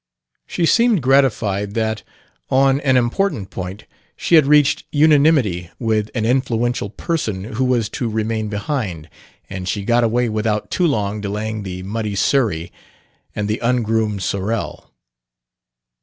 She 0.47 0.65
seemed 0.65 1.03
gratified 1.03 1.75
that, 1.75 2.01
on 2.49 2.79
an 2.81 2.97
important 2.97 3.51
point, 3.51 3.85
she 4.17 4.33
had 4.33 4.47
reached 4.47 4.83
unanimity 4.91 5.69
with 5.77 6.09
an 6.15 6.25
influential 6.25 6.89
person 6.89 7.43
who 7.43 7.63
was 7.63 7.87
to 7.89 8.09
remain 8.09 8.49
behind; 8.49 9.09
and 9.47 9.69
she 9.69 9.85
got 9.85 10.03
away 10.03 10.27
without 10.27 10.71
too 10.71 10.87
long 10.87 11.21
delaying 11.21 11.61
the 11.61 11.83
muddy 11.83 12.15
surrey 12.15 12.71
and 13.35 13.47
the 13.47 13.59
ungroomed 13.59 14.23
sorrel. 14.23 14.89